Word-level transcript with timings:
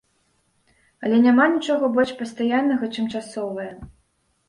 Але 1.03 1.19
няма 1.27 1.45
нічога 1.57 1.91
больш 1.99 2.17
пастаяннага, 2.25 2.85
чым 2.95 3.05
часовае. 3.17 3.73